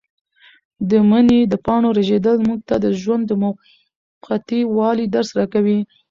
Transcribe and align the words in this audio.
د 0.89 0.91
مني 1.09 1.39
د 1.51 1.53
پاڼو 1.65 1.89
رژېدل 1.99 2.35
موږ 2.47 2.59
ته 2.69 2.75
د 2.83 2.87
ژوند 3.01 3.23
د 3.27 3.31
موقتي 3.43 4.61
والي 4.77 5.05
درس 5.15 5.29
راکوي. 5.39 5.79